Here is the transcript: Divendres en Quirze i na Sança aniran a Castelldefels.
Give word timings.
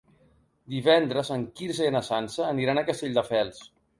Divendres 0.75 1.29
en 1.35 1.43
Quirze 1.59 1.89
i 1.89 1.93
na 1.97 2.03
Sança 2.09 2.47
aniran 2.47 2.83
a 2.83 2.87
Castelldefels. 2.91 3.63